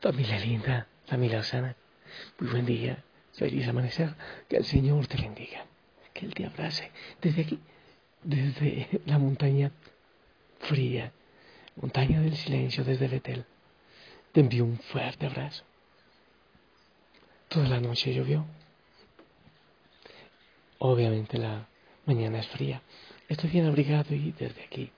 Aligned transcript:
Familia 0.00 0.38
linda, 0.38 0.86
familia 1.06 1.40
Osana, 1.40 1.74
muy 2.38 2.50
buen 2.50 2.66
día, 2.66 3.02
feliz 3.32 3.66
amanecer, 3.66 4.14
que 4.48 4.58
el 4.58 4.64
Señor 4.64 5.06
te 5.06 5.16
bendiga, 5.16 5.64
que 6.12 6.26
Él 6.26 6.34
te 6.34 6.44
abrace 6.44 6.92
desde 7.22 7.42
aquí, 7.42 7.58
desde 8.22 9.00
la 9.06 9.18
montaña 9.18 9.72
fría, 10.60 11.12
montaña 11.76 12.20
del 12.20 12.36
silencio, 12.36 12.84
desde 12.84 13.08
Betel. 13.08 13.46
Te 14.32 14.40
envío 14.40 14.64
un 14.64 14.78
fuerte 14.78 15.26
abrazo. 15.26 15.64
Toda 17.48 17.68
la 17.68 17.80
noche 17.80 18.12
llovió. 18.12 18.44
Obviamente 20.78 21.38
la 21.38 21.68
mañana 22.04 22.40
es 22.40 22.48
fría. 22.48 22.82
Estoy 23.28 23.48
bien 23.48 23.66
abrigado 23.66 24.14
y 24.14 24.32
desde 24.32 24.62
aquí 24.62 24.90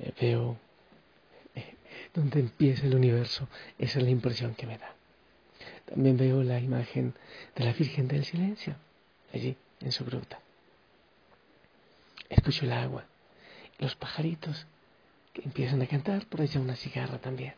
eh, 0.00 0.12
veo 0.18 0.58
donde 2.14 2.40
empieza 2.40 2.86
el 2.86 2.94
universo. 2.94 3.48
Esa 3.78 3.98
es 3.98 4.04
la 4.04 4.10
impresión 4.10 4.54
que 4.54 4.66
me 4.66 4.78
da. 4.78 4.94
También 5.84 6.16
veo 6.16 6.42
la 6.42 6.60
imagen 6.60 7.14
de 7.54 7.64
la 7.64 7.72
Virgen 7.72 8.08
del 8.08 8.24
Silencio, 8.24 8.76
allí, 9.32 9.56
en 9.80 9.92
su 9.92 10.04
gruta. 10.04 10.38
Escucho 12.28 12.64
el 12.64 12.72
agua, 12.72 13.04
los 13.78 13.96
pajaritos 13.96 14.66
que 15.32 15.42
empiezan 15.42 15.82
a 15.82 15.86
cantar, 15.86 16.26
por 16.26 16.40
allá 16.40 16.60
una 16.60 16.76
cigarra 16.76 17.18
también. 17.18 17.54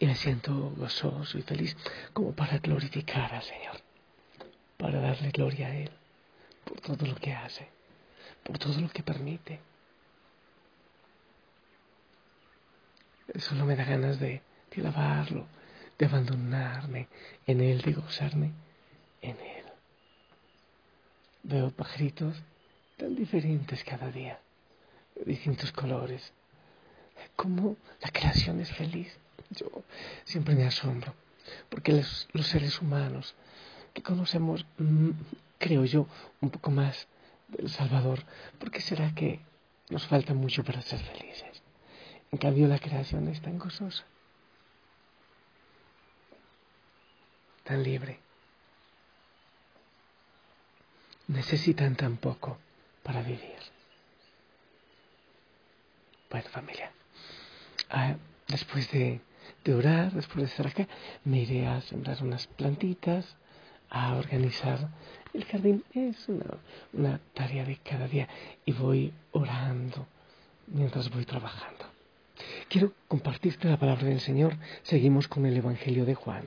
Y 0.00 0.06
me 0.06 0.14
siento 0.14 0.70
gozoso 0.76 1.38
y 1.38 1.42
feliz 1.42 1.76
como 2.12 2.32
para 2.32 2.58
glorificar 2.58 3.32
al 3.34 3.42
Señor, 3.42 3.80
para 4.76 5.00
darle 5.00 5.30
gloria 5.30 5.68
a 5.68 5.76
Él 5.76 5.90
por 6.64 6.80
todo 6.80 7.06
lo 7.06 7.16
que 7.16 7.32
hace 7.32 7.77
por 8.44 8.58
todo 8.58 8.80
lo 8.80 8.88
que 8.88 9.02
permite. 9.02 9.60
Solo 13.36 13.66
me 13.66 13.76
da 13.76 13.84
ganas 13.84 14.18
de, 14.18 14.42
alabarlo, 14.76 15.46
de 15.98 16.06
abandonarme 16.06 17.08
en 17.46 17.60
Él, 17.60 17.82
de 17.82 17.92
gozarme 17.92 18.52
en 19.20 19.36
Él. 19.38 19.64
Veo 21.42 21.70
pajaritos 21.70 22.42
tan 22.96 23.14
diferentes 23.14 23.84
cada 23.84 24.10
día, 24.10 24.40
de 25.14 25.24
distintos 25.24 25.72
colores. 25.72 26.32
Como 27.36 27.76
la 28.00 28.10
creación 28.10 28.60
es 28.60 28.72
feliz. 28.72 29.16
Yo 29.50 29.66
siempre 30.24 30.54
me 30.54 30.64
asombro, 30.64 31.14
porque 31.68 31.92
los, 31.92 32.28
los 32.32 32.46
seres 32.46 32.80
humanos 32.80 33.34
que 33.94 34.02
conocemos, 34.02 34.66
mm, 34.78 35.10
creo 35.58 35.84
yo, 35.84 36.06
un 36.40 36.50
poco 36.50 36.70
más 36.70 37.08
del 37.48 37.70
Salvador, 37.70 38.24
¿por 38.58 38.70
qué 38.70 38.80
será 38.80 39.14
que 39.14 39.40
nos 39.90 40.06
falta 40.06 40.34
mucho 40.34 40.62
para 40.64 40.82
ser 40.82 41.00
felices? 41.00 41.62
En 42.30 42.38
cambio, 42.38 42.68
la 42.68 42.78
creación 42.78 43.28
es 43.28 43.40
tan 43.40 43.58
gozosa, 43.58 44.04
tan 47.64 47.82
libre. 47.82 48.20
Necesitan 51.26 51.94
tan 51.96 52.16
poco 52.16 52.58
para 53.02 53.22
vivir. 53.22 53.58
Bueno, 56.30 56.48
familia, 56.50 56.92
ah, 57.90 58.16
después 58.48 58.90
de, 58.92 59.20
de 59.64 59.74
orar, 59.74 60.12
después 60.12 60.38
de 60.38 60.44
estar 60.44 60.66
acá, 60.66 60.86
me 61.24 61.38
iré 61.38 61.66
a 61.66 61.80
sembrar 61.80 62.22
unas 62.22 62.46
plantitas, 62.46 63.36
a 63.90 64.16
organizar 64.16 64.88
el 65.34 65.44
jardín. 65.44 65.84
Es 65.92 66.28
una, 66.28 67.20
tarea 67.34 67.64
de 67.64 67.76
cada 67.76 68.06
día 68.08 68.28
y 68.64 68.72
voy 68.72 69.12
orando 69.32 70.06
mientras 70.66 71.10
voy 71.10 71.24
trabajando. 71.24 71.86
Quiero 72.68 72.92
compartirte 73.08 73.68
la 73.68 73.78
palabra 73.78 74.06
del 74.06 74.20
Señor. 74.20 74.56
Seguimos 74.82 75.28
con 75.28 75.46
el 75.46 75.56
Evangelio 75.56 76.04
de 76.04 76.14
Juan. 76.14 76.44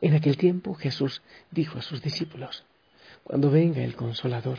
En 0.00 0.14
aquel 0.14 0.36
tiempo 0.36 0.74
Jesús 0.74 1.22
dijo 1.50 1.78
a 1.78 1.82
sus 1.82 2.02
discípulos, 2.02 2.64
Cuando 3.24 3.50
venga 3.50 3.82
el 3.82 3.96
consolador, 3.96 4.58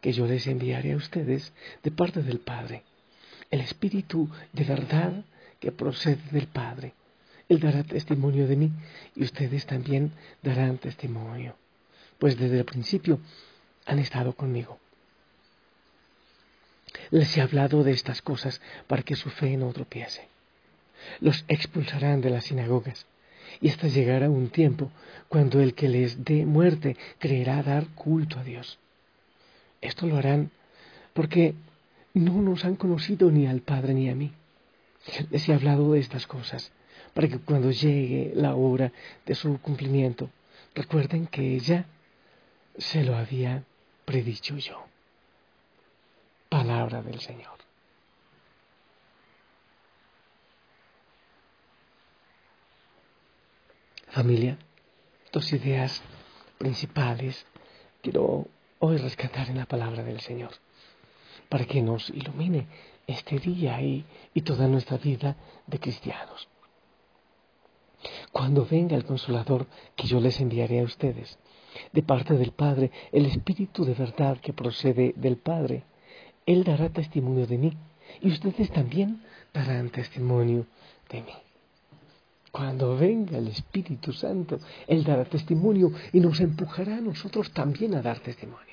que 0.00 0.12
yo 0.12 0.26
les 0.26 0.46
enviaré 0.46 0.92
a 0.92 0.96
ustedes 0.96 1.52
de 1.82 1.90
parte 1.90 2.22
del 2.22 2.40
Padre, 2.40 2.84
el 3.50 3.60
Espíritu 3.60 4.30
de 4.52 4.64
verdad 4.64 5.24
que 5.58 5.72
procede 5.72 6.22
del 6.30 6.46
Padre, 6.46 6.94
él 7.50 7.58
dará 7.58 7.82
testimonio 7.82 8.46
de 8.46 8.54
mí 8.54 8.70
y 9.16 9.24
ustedes 9.24 9.66
también 9.66 10.12
darán 10.40 10.78
testimonio, 10.78 11.56
pues 12.20 12.38
desde 12.38 12.60
el 12.60 12.64
principio 12.64 13.18
han 13.86 13.98
estado 13.98 14.34
conmigo. 14.34 14.78
Les 17.10 17.36
he 17.36 17.40
hablado 17.40 17.82
de 17.82 17.90
estas 17.90 18.22
cosas 18.22 18.60
para 18.86 19.02
que 19.02 19.16
su 19.16 19.30
fe 19.30 19.56
no 19.56 19.72
tropiece. 19.72 20.28
Los 21.18 21.44
expulsarán 21.48 22.20
de 22.20 22.30
las 22.30 22.44
sinagogas 22.44 23.04
y 23.60 23.68
hasta 23.68 23.88
llegará 23.88 24.30
un 24.30 24.50
tiempo 24.50 24.92
cuando 25.28 25.60
el 25.60 25.74
que 25.74 25.88
les 25.88 26.22
dé 26.24 26.46
muerte 26.46 26.96
creerá 27.18 27.64
dar 27.64 27.88
culto 27.96 28.38
a 28.38 28.44
Dios. 28.44 28.78
Esto 29.80 30.06
lo 30.06 30.18
harán 30.18 30.52
porque 31.14 31.54
no 32.14 32.42
nos 32.42 32.64
han 32.64 32.76
conocido 32.76 33.28
ni 33.32 33.48
al 33.48 33.62
Padre 33.62 33.92
ni 33.94 34.08
a 34.08 34.14
mí. 34.14 34.32
Les 35.30 35.48
he 35.48 35.52
hablado 35.52 35.92
de 35.92 35.98
estas 35.98 36.28
cosas 36.28 36.70
para 37.14 37.28
que 37.28 37.38
cuando 37.38 37.70
llegue 37.70 38.32
la 38.34 38.54
hora 38.54 38.92
de 39.26 39.34
su 39.34 39.60
cumplimiento, 39.60 40.30
recuerden 40.74 41.26
que 41.26 41.58
ya 41.58 41.86
se 42.78 43.04
lo 43.04 43.16
había 43.16 43.64
predicho 44.04 44.56
yo. 44.56 44.84
Palabra 46.48 47.02
del 47.02 47.20
Señor. 47.20 47.58
Familia, 54.08 54.58
dos 55.32 55.52
ideas 55.52 56.02
principales 56.58 57.46
quiero 58.02 58.48
hoy 58.80 58.96
rescatar 58.96 59.48
en 59.48 59.58
la 59.58 59.66
palabra 59.66 60.02
del 60.02 60.20
Señor, 60.20 60.50
para 61.48 61.64
que 61.64 61.80
nos 61.80 62.10
ilumine 62.10 62.66
este 63.06 63.38
día 63.38 63.80
y, 63.80 64.04
y 64.34 64.42
toda 64.42 64.66
nuestra 64.66 64.96
vida 64.96 65.36
de 65.66 65.78
cristianos 65.78 66.48
cuando 68.32 68.64
venga 68.64 68.96
el 68.96 69.04
consolador 69.04 69.66
que 69.96 70.06
yo 70.06 70.20
les 70.20 70.40
enviaré 70.40 70.80
a 70.80 70.84
ustedes, 70.84 71.38
de 71.92 72.02
parte 72.02 72.34
del 72.34 72.52
Padre, 72.52 72.90
el 73.12 73.26
Espíritu 73.26 73.84
de 73.84 73.94
verdad 73.94 74.38
que 74.38 74.52
procede 74.52 75.14
del 75.16 75.36
Padre, 75.36 75.84
Él 76.46 76.64
dará 76.64 76.88
testimonio 76.88 77.46
de 77.46 77.58
mí 77.58 77.72
y 78.20 78.28
ustedes 78.28 78.70
también 78.70 79.22
darán 79.52 79.90
testimonio 79.90 80.66
de 81.10 81.22
mí. 81.22 81.32
Cuando 82.50 82.96
venga 82.96 83.38
el 83.38 83.48
Espíritu 83.48 84.12
Santo, 84.12 84.58
Él 84.88 85.04
dará 85.04 85.24
testimonio 85.24 85.92
y 86.12 86.20
nos 86.20 86.40
empujará 86.40 86.96
a 86.96 87.00
nosotros 87.00 87.52
también 87.52 87.94
a 87.94 88.02
dar 88.02 88.18
testimonio. 88.18 88.69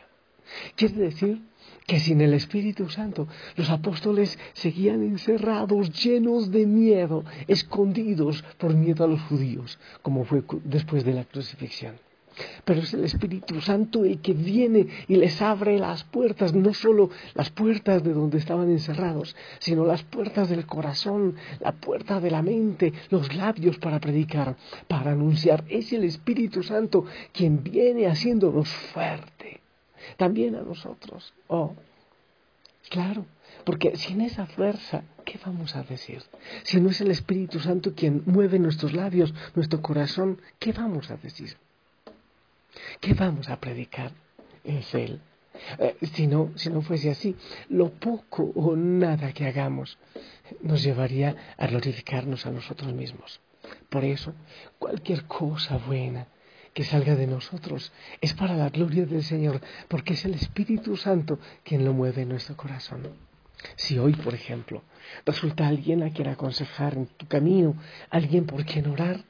Quiere 0.76 0.96
decir 0.96 1.42
que 1.88 2.00
sin 2.00 2.20
el 2.22 2.34
Espíritu 2.34 2.90
Santo 2.90 3.28
los 3.56 3.70
apóstoles 3.70 4.38
seguían 4.54 5.02
encerrados, 5.04 5.92
llenos 6.04 6.52
de 6.52 6.66
miedo, 6.66 7.24
escondidos 7.48 8.44
por 8.58 8.76
miedo 8.76 9.06
a 9.06 9.08
los 9.08 9.22
judíos, 9.22 9.80
como 10.02 10.26
fue 10.26 10.44
después 10.66 11.06
de 11.06 11.14
la 11.14 11.24
crucifixión. 11.24 11.96
Pero 12.66 12.82
es 12.82 12.94
el 12.94 13.04
Espíritu 13.04 13.62
Santo 13.62 14.06
el 14.06 14.20
que 14.20 14.34
viene 14.34 14.88
y 15.08 15.16
les 15.16 15.42
abre 15.42 15.80
las 15.80 16.04
puertas, 16.04 16.54
no 16.54 16.74
solo 16.74 17.10
las 17.34 17.50
puertas 17.50 18.04
de 18.04 18.14
donde 18.14 18.38
estaban 18.38 18.70
encerrados, 18.70 19.36
sino 19.60 19.86
las 19.86 20.04
puertas 20.04 20.50
del 20.50 20.66
corazón, 20.66 21.36
la 21.62 21.72
puerta 21.72 22.20
de 22.20 22.30
la 22.30 22.44
mente, 22.44 22.94
los 23.10 23.34
labios 23.34 23.80
para 23.80 24.00
predicar, 24.00 24.56
para 24.88 25.14
anunciar. 25.14 25.64
Es 25.68 25.92
el 25.94 26.04
Espíritu 26.04 26.62
Santo 26.62 27.06
quien 27.32 27.64
viene 27.64 28.06
haciéndonos 28.06 28.70
fuerte 28.70 29.62
también 30.16 30.56
a 30.56 30.62
nosotros. 30.62 31.34
Oh, 31.48 31.74
claro, 32.90 33.26
porque 33.66 33.98
sin 33.98 34.22
esa 34.22 34.46
fuerza, 34.46 35.04
¿qué 35.26 35.40
vamos 35.46 35.76
a 35.76 35.84
decir? 35.84 36.24
Si 36.64 36.80
no 36.80 36.90
es 36.90 37.02
el 37.02 37.12
Espíritu 37.12 37.60
Santo 37.60 37.94
quien 37.94 38.24
mueve 38.26 38.60
nuestros 38.60 38.94
labios, 38.94 39.34
nuestro 39.56 39.82
corazón, 39.82 40.42
¿qué 40.60 40.72
vamos 40.72 41.12
a 41.12 41.18
decir? 41.18 41.58
¿Qué 43.02 43.14
vamos 43.14 43.50
a 43.50 43.60
predicar? 43.60 44.12
Es 44.64 44.94
Él. 44.94 45.22
Eh, 45.80 45.96
si, 46.14 46.28
no, 46.28 46.52
si 46.56 46.70
no 46.70 46.82
fuese 46.82 47.10
así, 47.10 47.36
lo 47.70 47.90
poco 47.90 48.52
o 48.56 48.76
nada 48.76 49.34
que 49.34 49.46
hagamos 49.46 49.98
nos 50.62 50.84
llevaría 50.84 51.36
a 51.58 51.68
glorificarnos 51.68 52.46
a 52.46 52.52
nosotros 52.52 52.94
mismos. 52.94 53.40
Por 53.90 54.06
eso, 54.06 54.34
cualquier 54.80 55.26
cosa 55.26 55.78
buena, 55.78 56.28
que 56.78 56.84
salga 56.84 57.16
de 57.16 57.26
nosotros 57.26 57.92
es 58.22 58.36
para 58.36 58.56
la 58.56 58.70
gloria 58.70 59.08
del 59.08 59.24
Señor, 59.24 59.62
porque 59.88 60.14
es 60.14 60.26
el 60.26 60.36
Espíritu 60.36 60.96
Santo 60.96 61.40
quien 61.64 61.84
lo 61.84 61.92
mueve 61.92 62.22
en 62.22 62.30
nuestro 62.30 62.56
corazón. 62.56 63.02
Si 63.76 63.98
hoy, 63.98 64.14
por 64.14 64.36
ejemplo, 64.36 64.84
resulta 65.26 65.68
alguien 65.68 66.04
a 66.04 66.12
quien 66.12 66.28
aconsejar 66.28 66.94
en 66.94 67.08
tu 67.08 67.26
camino, 67.26 67.74
alguien 68.12 68.46
por 68.46 68.64
quien 68.64 68.86
orar, 68.86 69.24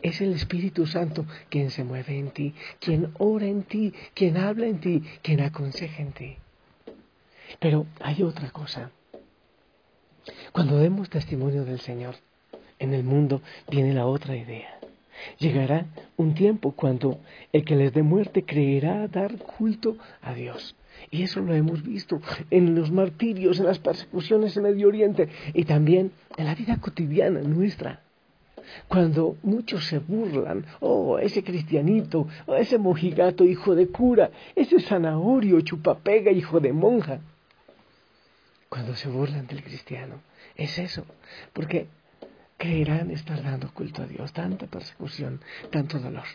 es 0.00 0.22
el 0.22 0.32
Espíritu 0.32 0.86
Santo 0.86 1.26
quien 1.50 1.70
se 1.70 1.84
mueve 1.84 2.18
en 2.18 2.30
ti, 2.30 2.54
quien 2.78 3.12
ora 3.18 3.44
en 3.44 3.64
ti, 3.64 3.92
quien 4.14 4.38
habla 4.38 4.66
en 4.66 4.80
ti, 4.80 5.02
quien 5.20 5.42
aconseja 5.42 6.00
en 6.00 6.12
ti. 6.12 6.38
Pero 7.58 7.84
hay 8.00 8.22
otra 8.22 8.50
cosa 8.52 8.90
Cuando 10.52 10.78
demos 10.78 11.10
testimonio 11.10 11.66
del 11.66 11.80
Señor 11.80 12.14
en 12.78 12.94
el 12.94 13.04
mundo, 13.04 13.42
viene 13.68 13.92
la 13.92 14.06
otra 14.06 14.34
idea. 14.34 14.80
Llegará 15.38 15.86
un 16.16 16.34
tiempo 16.34 16.72
cuando 16.72 17.20
el 17.52 17.64
que 17.64 17.76
les 17.76 17.92
dé 17.92 18.02
muerte 18.02 18.44
creerá 18.44 19.08
dar 19.08 19.38
culto 19.38 19.96
a 20.22 20.34
Dios. 20.34 20.76
Y 21.10 21.22
eso 21.22 21.40
lo 21.40 21.54
hemos 21.54 21.82
visto 21.82 22.20
en 22.50 22.74
los 22.74 22.90
martirios, 22.90 23.58
en 23.58 23.66
las 23.66 23.78
persecuciones 23.78 24.56
en 24.56 24.64
Medio 24.64 24.88
Oriente 24.88 25.28
y 25.54 25.64
también 25.64 26.12
en 26.36 26.46
la 26.46 26.54
vida 26.54 26.78
cotidiana 26.80 27.40
nuestra. 27.40 28.00
Cuando 28.88 29.36
muchos 29.42 29.86
se 29.86 29.98
burlan, 29.98 30.66
oh, 30.80 31.18
ese 31.18 31.42
cristianito, 31.42 32.28
oh, 32.46 32.54
ese 32.54 32.78
mojigato 32.78 33.44
hijo 33.44 33.74
de 33.74 33.88
cura, 33.88 34.30
ese 34.54 34.80
zanahorio 34.80 35.60
chupapega 35.62 36.30
hijo 36.30 36.60
de 36.60 36.72
monja. 36.72 37.20
Cuando 38.68 38.94
se 38.94 39.08
burlan 39.08 39.46
del 39.46 39.64
cristiano, 39.64 40.20
es 40.54 40.78
eso, 40.78 41.04
porque 41.52 41.88
creerán 42.60 43.10
estar 43.10 43.42
dando 43.42 43.72
culto 43.72 44.02
a 44.02 44.06
Dios, 44.06 44.34
tanta 44.34 44.66
persecución, 44.66 45.40
tanto 45.70 45.98
dolor. 45.98 46.28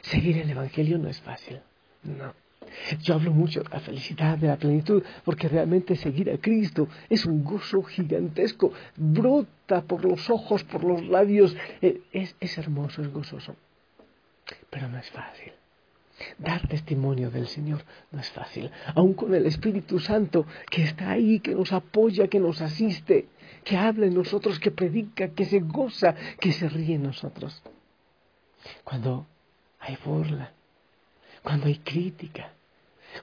Seguir 0.00 0.38
el 0.38 0.48
Evangelio 0.48 0.96
no 0.96 1.08
es 1.10 1.20
fácil, 1.20 1.60
no. 2.02 2.32
Yo 3.02 3.14
hablo 3.14 3.30
mucho 3.30 3.62
de 3.62 3.68
la 3.68 3.80
felicidad, 3.80 4.38
de 4.38 4.48
la 4.48 4.56
plenitud, 4.56 5.02
porque 5.26 5.48
realmente 5.48 5.94
seguir 5.96 6.30
a 6.30 6.38
Cristo 6.38 6.88
es 7.10 7.26
un 7.26 7.44
gozo 7.44 7.82
gigantesco, 7.82 8.72
brota 8.96 9.82
por 9.82 10.06
los 10.06 10.30
ojos, 10.30 10.64
por 10.64 10.82
los 10.82 11.04
labios, 11.04 11.54
eh, 11.82 12.00
es, 12.10 12.34
es 12.40 12.56
hermoso, 12.56 13.02
es 13.02 13.12
gozoso, 13.12 13.54
pero 14.70 14.88
no 14.88 14.98
es 14.98 15.10
fácil. 15.10 15.52
Dar 16.38 16.66
testimonio 16.68 17.30
del 17.30 17.48
Señor 17.48 17.84
no 18.10 18.20
es 18.20 18.30
fácil, 18.30 18.70
aun 18.94 19.12
con 19.14 19.34
el 19.34 19.44
Espíritu 19.46 19.98
Santo 19.98 20.46
que 20.70 20.82
está 20.82 21.10
ahí, 21.10 21.40
que 21.40 21.54
nos 21.54 21.72
apoya, 21.72 22.28
que 22.28 22.40
nos 22.40 22.62
asiste, 22.62 23.26
que 23.64 23.76
habla 23.76 24.06
en 24.06 24.14
nosotros, 24.14 24.58
que 24.58 24.70
predica, 24.70 25.28
que 25.28 25.44
se 25.44 25.60
goza, 25.60 26.14
que 26.40 26.52
se 26.52 26.68
ríe 26.68 26.96
en 26.96 27.04
nosotros. 27.04 27.62
Cuando 28.82 29.26
hay 29.80 29.98
burla, 30.04 30.52
cuando 31.42 31.66
hay 31.66 31.78
crítica, 31.78 32.52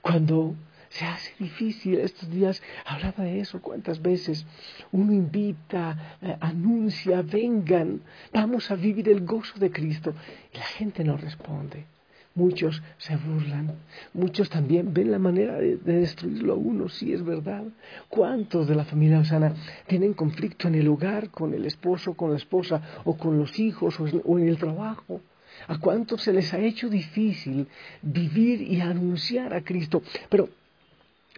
cuando 0.02 0.56
se 0.92 1.06
hace 1.06 1.34
difícil. 1.40 2.00
Estos 2.00 2.30
días 2.30 2.62
hablaba 2.86 3.24
de 3.24 3.40
eso 3.40 3.62
cuántas 3.62 4.02
veces. 4.02 4.46
Uno 4.92 5.14
invita, 5.14 6.18
eh, 6.22 6.38
anuncia, 6.40 7.22
vengan, 7.22 8.02
vamos 8.34 8.70
a 8.70 8.76
vivir 8.76 9.10
el 9.10 9.26
gozo 9.26 9.58
de 9.58 9.72
Cristo. 9.72 10.14
Y 10.54 10.58
la 10.58 10.66
gente 10.66 11.04
no 11.04 11.18
responde. 11.18 11.86
Muchos 12.34 12.82
se 12.98 13.18
burlan, 13.18 13.74
muchos 14.14 14.50
también 14.50 14.94
ven 14.94 15.12
la 15.12 15.20
manera 15.20 15.58
de, 15.58 15.76
destruirlo 15.76 16.54
a 16.54 16.56
uno, 16.56 16.88
sí 16.88 17.12
es 17.12 17.26
verdad. 17.26 17.66
¿Cuántos 18.08 18.70
de 18.70 18.76
la 18.76 18.86
familia 18.86 19.20
Osana 19.20 19.54
tienen 19.86 20.14
conflicto 20.14 20.70
en 20.70 20.76
el 20.76 20.88
hogar 20.88 21.30
con 21.30 21.54
el 21.54 21.66
esposo, 21.66 22.14
con 22.14 22.32
la 22.32 22.38
esposa, 22.38 23.02
o 23.04 23.18
con 23.18 23.38
los 23.38 23.60
hijos, 23.60 24.00
o 24.00 24.40
en 24.40 24.48
el 24.48 24.58
trabajo? 24.58 25.20
¿A 25.68 25.78
cuántos 25.78 26.22
se 26.22 26.32
les 26.32 26.54
ha 26.54 26.60
hecho 26.60 26.88
difícil 26.88 27.68
vivir 28.02 28.62
y 28.62 28.80
anunciar 28.80 29.54
a 29.54 29.62
Cristo? 29.62 30.02
Pero 30.30 30.48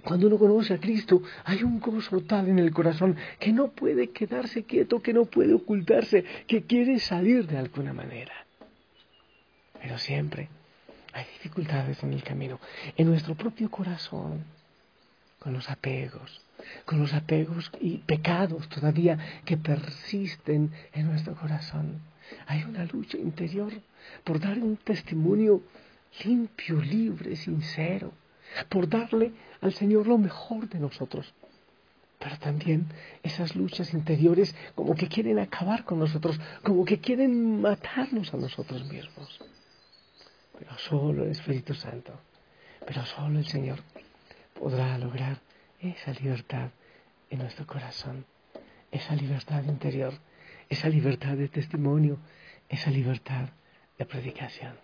cuando 0.04 0.28
uno 0.28 0.38
conoce 0.38 0.76
a 0.76 0.80
Cristo, 0.80 1.24
hay 1.44 1.64
un 1.64 1.80
gozo 1.80 2.22
tal 2.22 2.50
en 2.50 2.60
el 2.60 2.72
corazón 2.72 3.16
que 3.40 3.52
no 3.52 3.70
puede 3.72 4.12
quedarse 4.12 4.64
quieto, 4.64 5.02
que 5.02 5.14
no 5.14 5.26
puede 5.26 5.56
ocultarse, 5.56 6.24
que 6.46 6.64
quiere 6.64 7.00
salir 7.00 7.48
de 7.48 7.58
alguna 7.58 7.94
manera. 7.94 8.34
Pero 9.82 9.98
siempre 9.98 10.50
hay 11.14 11.26
dificultades 11.26 12.02
en 12.04 12.14
el 12.14 12.24
camino, 12.24 12.60
en 12.98 13.08
nuestro 13.08 13.36
propio 13.36 13.70
corazón, 13.70 14.44
con 15.40 15.54
los 15.54 15.70
apegos, 15.70 16.42
con 16.86 17.00
los 17.00 17.14
apegos 17.14 17.72
y 17.80 17.98
pecados 18.00 18.68
todavía 18.70 19.18
que 19.46 19.58
persisten 19.58 20.72
en 20.94 21.08
nuestro 21.08 21.36
corazón. 21.36 22.02
Hay 22.48 22.64
una 22.64 22.86
lucha 22.86 23.18
interior 23.18 23.74
por 24.24 24.40
dar 24.40 24.58
un 24.58 24.78
testimonio 24.78 25.62
limpio, 26.24 26.82
libre, 26.82 27.36
sincero, 27.36 28.14
por 28.70 28.88
darle 28.88 29.34
al 29.62 29.74
Señor 29.74 30.08
lo 30.08 30.18
mejor 30.18 30.70
de 30.70 30.80
nosotros. 30.80 31.34
Pero 32.20 32.38
también 32.40 32.88
esas 33.22 33.56
luchas 33.56 33.94
interiores 33.94 34.56
como 34.76 34.96
que 34.96 35.10
quieren 35.10 35.40
acabar 35.40 35.84
con 35.84 36.00
nosotros, 36.00 36.40
como 36.64 36.86
que 36.86 37.00
quieren 37.00 37.62
matarnos 37.62 38.34
a 38.34 38.38
nosotros 38.38 38.86
mismos. 38.86 39.42
Pero 40.64 40.78
solo 40.78 41.24
el 41.24 41.32
Espíritu 41.32 41.74
Santo, 41.74 42.14
pero 42.88 43.06
solo 43.06 43.40
el 43.40 43.46
Señor 43.46 43.80
podrá 44.54 44.98
lograr 44.98 45.42
esa 45.80 46.12
libertad 46.12 46.70
en 47.30 47.40
nuestro 47.40 47.68
corazón, 47.68 48.26
esa 48.92 49.16
libertad 49.16 49.64
interior 49.64 50.14
esa 50.70 50.90
libertad 50.90 51.36
de 51.38 51.50
testimonio, 51.50 52.18
esa 52.70 52.90
libertad 52.90 53.50
de 53.98 54.06
predicación. 54.06 54.76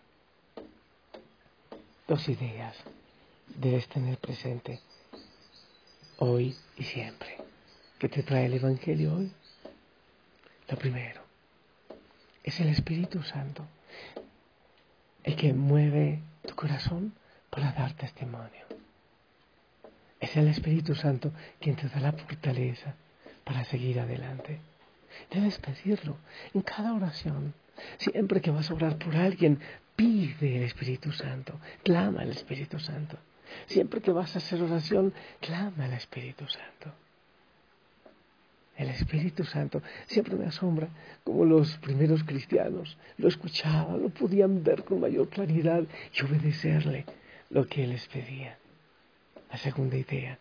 Dos 2.07 2.27
ideas 2.29 2.75
debes 3.47 3.87
tener 3.87 4.17
presente 4.17 4.79
hoy 6.17 6.55
y 6.77 6.83
siempre. 6.83 7.37
¿Qué 7.97 8.09
te 8.09 8.23
trae 8.23 8.45
el 8.45 8.53
Evangelio 8.53 9.15
hoy? 9.15 9.31
Lo 10.69 10.77
primero 10.77 11.21
es 12.43 12.59
el 12.59 12.69
Espíritu 12.69 13.21
Santo, 13.23 13.65
el 15.23 15.35
que 15.35 15.53
mueve 15.53 16.21
tu 16.45 16.55
corazón 16.55 17.13
para 17.49 17.71
dar 17.71 17.93
testimonio. 17.93 18.65
Es 20.19 20.35
el 20.35 20.47
Espíritu 20.47 20.95
Santo 20.95 21.31
quien 21.59 21.75
te 21.75 21.87
da 21.87 21.99
la 21.99 22.11
fortaleza 22.11 22.95
para 23.43 23.63
seguir 23.65 23.99
adelante. 23.99 24.59
Debes 25.31 25.57
pedirlo 25.59 26.17
en 26.53 26.61
cada 26.61 26.93
oración. 26.93 27.53
Siempre 27.97 28.41
que 28.41 28.51
vas 28.51 28.69
a 28.69 28.73
orar 28.73 28.97
por 28.97 29.15
alguien, 29.15 29.59
pide 29.95 30.57
el 30.57 30.63
Espíritu 30.63 31.11
Santo, 31.11 31.59
clama 31.83 32.21
al 32.21 32.31
Espíritu 32.31 32.79
Santo. 32.79 33.17
Siempre 33.65 34.01
que 34.01 34.11
vas 34.11 34.35
a 34.35 34.39
hacer 34.39 34.61
oración, 34.61 35.13
clama 35.39 35.85
al 35.85 35.93
Espíritu 35.93 36.45
Santo. 36.47 36.93
El 38.79 38.89
Espíritu 38.89 39.43
Santo 39.43 39.83
siempre 40.07 40.35
me 40.37 40.45
asombra 40.45 40.87
como 41.25 41.43
los 41.43 41.77
primeros 41.79 42.23
cristianos 42.23 42.97
lo 43.17 43.27
escuchaban, 43.27 44.01
lo 44.01 44.07
podían 44.07 44.63
ver 44.63 44.85
con 44.85 45.01
mayor 45.01 45.27
claridad 45.27 45.83
y 46.13 46.23
obedecerle 46.23 47.03
lo 47.49 47.67
que 47.67 47.83
Él 47.83 47.89
les 47.89 48.07
pedía. 48.07 48.57
La 49.51 49.57
segunda 49.57 49.97
idea, 49.97 50.39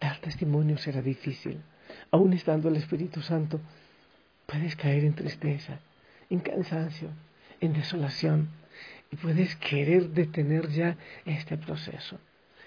dar 0.00 0.18
testimonio 0.20 0.78
será 0.78 1.02
difícil 1.02 1.60
aún 2.10 2.32
estando 2.32 2.70
el 2.70 2.76
Espíritu 2.76 3.20
Santo, 3.20 3.60
puedes 4.46 4.74
caer 4.74 5.04
en 5.04 5.14
tristeza, 5.14 5.80
en 6.30 6.40
cansancio, 6.40 7.10
en 7.60 7.74
desolación 7.74 8.48
y 9.12 9.16
puedes 9.16 9.54
querer 9.56 10.08
detener 10.08 10.70
ya 10.70 10.96
este 11.26 11.58
proceso. 11.58 12.18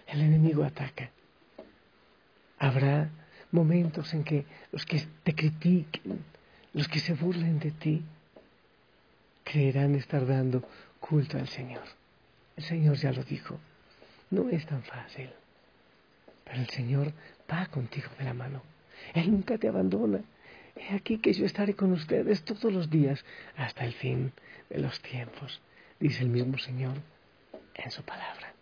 El 0.05 0.21
enemigo 0.21 0.63
ataca. 0.63 1.09
Habrá 2.59 3.09
momentos 3.53 4.13
en 4.13 4.23
que 4.23 4.45
los 4.71 4.85
que 4.85 5.05
te 5.23 5.33
critiquen, 5.33 6.19
los 6.73 6.87
que 6.87 6.99
se 6.99 7.13
burlen 7.13 7.59
de 7.59 7.71
ti, 7.71 8.03
creerán 9.43 9.95
estar 9.95 10.25
dando 10.25 10.67
culto 10.99 11.37
al 11.37 11.47
Señor. 11.47 11.83
El 12.57 12.63
Señor 12.63 12.95
ya 12.97 13.11
lo 13.11 13.23
dijo. 13.23 13.59
No 14.31 14.49
es 14.49 14.65
tan 14.65 14.83
fácil. 14.83 15.29
Pero 16.43 16.59
el 16.59 16.69
Señor 16.69 17.13
va 17.51 17.67
contigo 17.67 18.09
de 18.17 18.25
la 18.25 18.33
mano. 18.33 18.63
Él 19.13 19.31
nunca 19.31 19.57
te 19.57 19.67
abandona. 19.67 20.21
He 20.75 20.95
aquí 20.95 21.19
que 21.19 21.33
yo 21.33 21.45
estaré 21.45 21.75
con 21.75 21.91
ustedes 21.91 22.43
todos 22.43 22.73
los 22.73 22.89
días 22.89 23.23
hasta 23.55 23.85
el 23.85 23.93
fin 23.93 24.31
de 24.69 24.79
los 24.79 24.99
tiempos, 25.01 25.61
dice 25.99 26.23
el 26.23 26.29
mismo 26.29 26.57
Señor 26.57 26.95
en 27.75 27.91
su 27.91 28.01
palabra. 28.03 28.53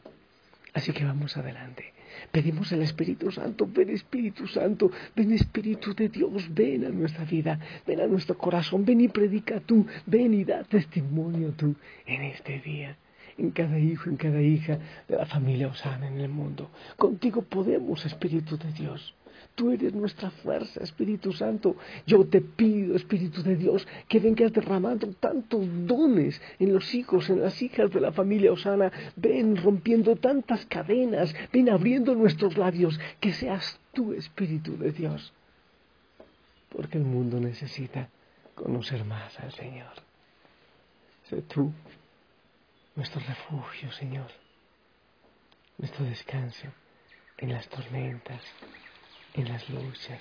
Así 0.74 0.92
que 0.92 1.06
vamos 1.06 1.38
adelante. 1.38 1.94
Pedimos 2.32 2.72
el 2.72 2.82
Espíritu 2.82 3.32
Santo, 3.32 3.68
ven 3.72 3.90
Espíritu 3.90 4.48
Santo, 4.48 4.92
ven 5.16 5.32
Espíritu 5.34 5.94
de 5.94 6.10
Dios, 6.10 6.54
ven 6.54 6.86
a 6.86 6.90
nuestra 6.90 7.26
vida, 7.26 7.60
ven 7.86 8.02
a 8.02 8.08
nuestro 8.08 8.38
corazón, 8.38 8.86
ven 8.86 9.02
y 9.02 9.08
predica 9.08 9.60
tú, 9.60 9.86
ven 10.06 10.34
y 10.34 10.44
da 10.44 10.64
testimonio 10.64 11.52
tú 11.52 11.76
en 12.06 12.24
este 12.24 12.60
día 12.60 12.98
en 13.38 13.52
cada 13.52 13.80
hijo, 13.80 14.10
en 14.10 14.18
cada 14.18 14.42
hija 14.42 14.78
de 15.08 15.16
la 15.16 15.26
familia 15.26 15.68
Osana 15.68 16.08
en 16.08 16.20
el 16.20 16.30
mundo. 16.30 16.70
Contigo 16.98 17.42
podemos, 17.42 18.06
Espíritu 18.06 18.58
de 18.58 18.72
Dios. 18.72 19.16
Tú 19.56 19.72
eres 19.72 19.94
nuestra 19.94 20.32
fuerza, 20.32 20.82
Espíritu 20.82 21.34
Santo. 21.34 21.76
Yo 22.08 22.26
te 22.26 22.42
pido, 22.42 22.96
Espíritu 22.96 23.44
de 23.44 23.56
Dios, 23.56 23.86
que 24.08 24.20
vengas 24.20 24.54
derramando 24.54 25.08
tantos 25.14 25.62
dones 25.86 26.42
en 26.58 26.74
los 26.74 26.94
hijos, 26.96 27.30
en 27.30 27.42
las 27.42 27.62
hijas 27.62 27.92
de 27.92 28.00
la 28.00 28.12
familia 28.12 28.54
Osana. 28.54 28.92
Ven 29.16 29.58
rompiendo 29.58 30.16
tantas 30.16 30.66
cadenas, 30.66 31.36
ven 31.52 31.70
abriendo 31.70 32.16
nuestros 32.16 32.58
labios, 32.58 33.00
que 33.20 33.34
seas 33.34 33.80
tú, 33.94 34.14
Espíritu 34.14 34.78
de 34.78 34.92
Dios. 34.92 35.34
Porque 36.70 36.98
el 36.98 37.04
mundo 37.04 37.40
necesita 37.40 38.10
conocer 38.56 39.04
más 39.04 39.38
al 39.40 39.52
Señor. 39.52 39.94
Sé 41.30 41.42
tú 41.42 41.72
nuestro 42.96 43.22
refugio, 43.22 43.92
Señor, 43.92 44.32
nuestro 45.78 46.06
descanso 46.06 46.68
en 47.38 47.52
las 47.52 47.68
tormentas 47.68 48.42
en 49.34 49.48
las 49.48 49.70
luchas, 49.70 50.20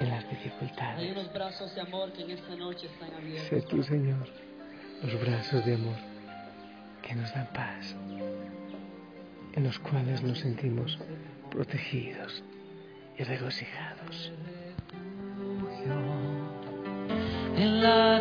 en 0.00 0.08
las 0.08 0.28
dificultades. 0.28 0.98
Hay 0.98 1.10
unos 1.10 1.32
brazos 1.32 1.74
de 1.74 1.80
amor 1.80 2.12
que 2.12 2.22
en 2.22 2.30
esta 2.32 2.54
noche 2.56 2.86
están 2.86 3.14
abiertos. 3.14 3.48
Sé 3.48 3.62
tú, 3.62 3.82
Señor, 3.82 4.28
los 5.02 5.20
brazos 5.20 5.64
de 5.64 5.74
amor 5.74 5.96
que 7.02 7.14
nos 7.14 7.32
dan 7.34 7.48
paz, 7.52 7.94
en 9.54 9.64
los 9.64 9.78
cuales 9.78 10.22
nos 10.22 10.38
sentimos 10.38 10.98
protegidos 11.50 12.42
y 13.18 13.24
regocijados. 13.24 14.32
En 17.56 17.82
la 17.82 18.20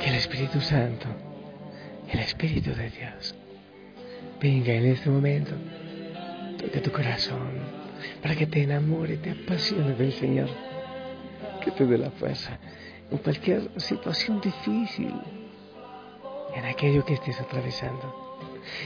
que 0.00 0.08
el 0.08 0.14
Espíritu 0.14 0.60
Santo, 0.60 1.06
el 2.10 2.20
Espíritu 2.20 2.70
de 2.74 2.90
Dios, 2.90 3.34
venga 4.40 4.72
en 4.72 4.86
este 4.86 5.10
momento, 5.10 5.52
toque 6.58 6.80
tu 6.80 6.90
corazón, 6.92 7.50
para 8.22 8.36
que 8.36 8.46
te 8.46 8.62
enamore, 8.62 9.16
te 9.16 9.30
apasione 9.30 9.94
del 9.94 10.12
Señor, 10.12 10.48
que 11.62 11.70
te 11.72 11.84
dé 11.84 11.98
la 11.98 12.10
fuerza 12.10 12.58
en 13.10 13.18
cualquier 13.18 13.68
situación 13.76 14.40
difícil, 14.40 15.14
en 16.54 16.64
aquello 16.64 17.04
que 17.04 17.14
estés 17.14 17.40
atravesando. 17.40 18.28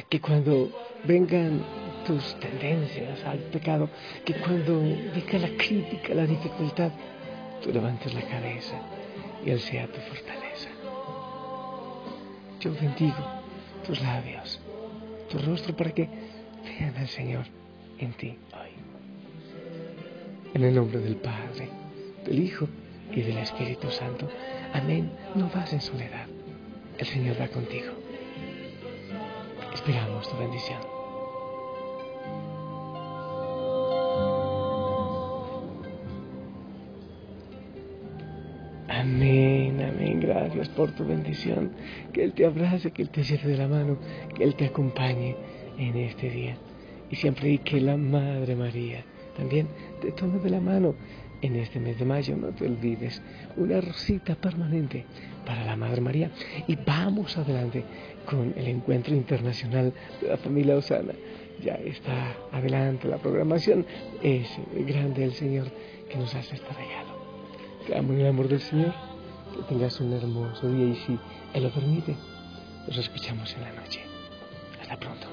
Que 0.08 0.20
cuando 0.20 0.70
vengan 1.04 1.62
tus 2.04 2.34
tendencias 2.40 3.24
al 3.24 3.38
pecado, 3.38 3.88
que 4.24 4.34
cuando 4.34 4.80
venga 4.80 5.38
la 5.38 5.56
crítica, 5.56 6.14
la 6.14 6.26
dificultad, 6.26 6.90
tú 7.62 7.72
levantes 7.72 8.12
la 8.14 8.22
cabeza 8.22 8.80
y 9.44 9.50
Él 9.50 9.60
sea 9.60 9.86
tu 9.86 10.00
fortaleza. 10.00 10.68
Yo 12.60 12.72
bendigo 12.74 13.42
tus 13.86 14.00
labios, 14.00 14.60
tu 15.30 15.38
rostro 15.38 15.74
para 15.76 15.90
que 15.92 16.08
vean 16.64 16.96
al 16.96 17.08
Señor 17.08 17.44
en 17.98 18.12
ti 18.12 18.36
hoy. 18.52 18.70
En 20.54 20.64
el 20.64 20.74
nombre 20.74 20.98
del 20.98 21.16
Padre, 21.16 21.68
del 22.24 22.38
Hijo 22.38 22.68
y 23.10 23.22
del 23.22 23.38
Espíritu 23.38 23.90
Santo. 23.90 24.28
Amén. 24.72 25.10
No 25.34 25.50
vas 25.54 25.72
en 25.72 25.80
soledad. 25.80 26.26
El 26.98 27.06
Señor 27.06 27.40
va 27.40 27.48
contigo. 27.48 27.92
Esperamos 29.74 30.28
tu 30.28 30.36
bendición. 30.36 31.01
Gracias 40.32 40.70
por 40.70 40.92
tu 40.92 41.04
bendición. 41.04 41.72
Que 42.12 42.24
Él 42.24 42.32
te 42.32 42.46
abrace, 42.46 42.90
que 42.90 43.02
Él 43.02 43.10
te 43.10 43.22
lleve 43.22 43.48
de 43.48 43.58
la 43.58 43.68
mano, 43.68 43.98
que 44.34 44.44
Él 44.44 44.54
te 44.54 44.64
acompañe 44.64 45.36
en 45.76 45.94
este 45.96 46.30
día. 46.30 46.56
Y 47.10 47.16
siempre 47.16 47.50
y 47.50 47.58
que 47.58 47.80
la 47.80 47.98
Madre 47.98 48.56
María 48.56 49.04
también 49.36 49.68
te 50.00 50.12
tome 50.12 50.38
de 50.38 50.48
la 50.48 50.60
mano 50.60 50.94
en 51.42 51.56
este 51.56 51.78
mes 51.80 51.98
de 51.98 52.06
mayo. 52.06 52.34
No 52.34 52.48
te 52.48 52.66
olvides, 52.66 53.20
una 53.58 53.82
rosita 53.82 54.34
permanente 54.34 55.04
para 55.44 55.66
la 55.66 55.76
Madre 55.76 56.00
María. 56.00 56.30
Y 56.66 56.76
vamos 56.76 57.36
adelante 57.36 57.84
con 58.24 58.54
el 58.56 58.68
encuentro 58.68 59.14
internacional 59.14 59.92
de 60.22 60.28
la 60.28 60.38
familia 60.38 60.76
Osana. 60.76 61.12
Ya 61.62 61.74
está 61.74 62.36
adelante 62.52 63.06
la 63.06 63.18
programación. 63.18 63.84
Es 64.22 64.48
grande 64.86 65.24
el 65.24 65.34
Señor 65.34 65.66
que 66.08 66.16
nos 66.16 66.34
hace 66.34 66.54
este 66.54 66.68
regalo. 66.72 67.20
Te 67.86 67.98
amo 67.98 68.14
en 68.14 68.20
el 68.20 68.26
amor 68.28 68.48
del 68.48 68.60
Señor. 68.60 69.11
Que 69.52 69.62
tengas 69.68 70.00
un 70.00 70.12
hermoso 70.12 70.68
día 70.68 70.86
y 70.86 70.96
si 70.96 71.18
Él 71.52 71.62
lo 71.64 71.70
permite, 71.70 72.16
nos 72.86 72.96
escuchamos 72.96 73.52
en 73.54 73.62
la 73.62 73.72
noche. 73.72 74.00
Hasta 74.80 74.96
pronto. 74.96 75.26